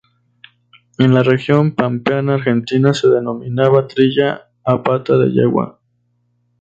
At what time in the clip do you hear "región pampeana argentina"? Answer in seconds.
1.21-2.91